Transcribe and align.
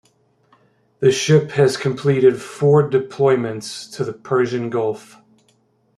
The 0.99 1.11
ship 1.11 1.51
has 1.51 1.77
completed 1.77 2.41
four 2.41 2.89
deployments 2.89 3.87
to 3.97 4.03
the 4.03 4.13
Persian 4.13 4.71
Gulf. 4.71 5.17